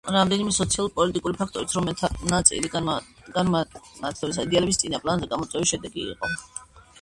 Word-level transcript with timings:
არსებობდა 0.03 0.21
რამდენიმე 0.21 0.51
სოციალურ-პოლიტიკური 0.55 1.35
ფაქტორიც, 1.41 1.75
რომელთა 1.79 2.09
დიდი 2.15 2.31
ნაწილი 2.31 2.71
განმანათლებლობის 2.77 4.41
იდეალების 4.47 4.81
წინა 4.85 5.03
პლანზე 5.05 5.31
წამოწევის 5.35 5.75
შედეგი 5.77 6.09
იყო. 6.17 6.33